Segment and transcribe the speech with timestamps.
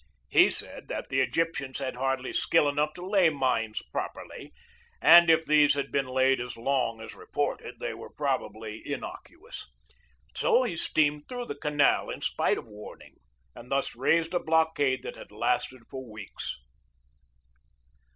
[0.29, 4.51] He said that the Egyptians had hardly skill enough to lay mines properly,
[4.99, 9.67] and if these had been laid as long as reported they were probably innocuous.
[10.35, 13.17] So he steamed through the 200 GEORGE DEWEY canal in spite of warning,
[13.53, 16.57] and thus raised a blockade that had lasted for weeks.